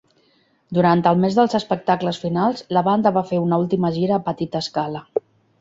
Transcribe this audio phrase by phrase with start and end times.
[0.77, 4.67] Durant el mes dels espectacles finals, la banda va fer una última gira a petita
[4.67, 5.07] escala.